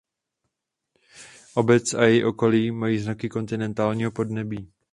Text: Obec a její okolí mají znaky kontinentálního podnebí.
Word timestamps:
Obec 1.55 1.93
a 1.95 2.03
její 2.03 2.25
okolí 2.25 2.71
mají 2.71 2.99
znaky 2.99 3.29
kontinentálního 3.29 4.11
podnebí. 4.11 4.71